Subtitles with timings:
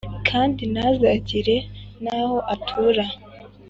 [0.27, 1.55] kandi ntazagire
[2.03, 3.05] n'aho atura,